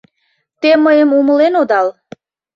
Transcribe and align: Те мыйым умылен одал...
Те 0.61 0.71
мыйым 0.83 1.09
умылен 1.19 1.53
одал... 1.61 1.87